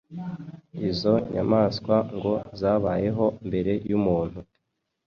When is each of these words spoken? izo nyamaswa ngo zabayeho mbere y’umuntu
izo 0.89 1.13
nyamaswa 1.33 1.95
ngo 2.15 2.33
zabayeho 2.59 3.25
mbere 3.47 3.73
y’umuntu 3.89 4.39